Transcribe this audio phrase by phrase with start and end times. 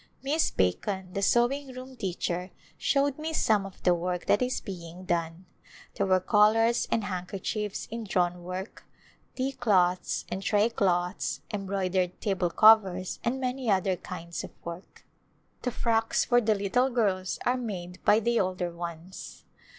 [0.23, 5.05] Miss Bacon, the sewing room teacher, showed me some of the work that is being
[5.05, 5.45] done.
[5.93, 8.83] There were collars and handkerchiefs in drawn work,
[9.35, 15.05] tea cloths and tray cloths, embroidered table covers and many other kinds of work.
[15.61, 19.45] The frocks for the little girls are made by the older ones.